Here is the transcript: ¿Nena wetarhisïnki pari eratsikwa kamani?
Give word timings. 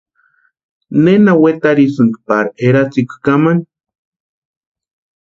¿Nena 1.03 1.31
wetarhisïnki 1.41 2.19
pari 2.27 2.49
eratsikwa 2.67 3.17
kamani? 3.25 3.63